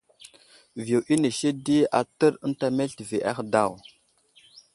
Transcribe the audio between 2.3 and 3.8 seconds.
ənta meltivi ahe daw.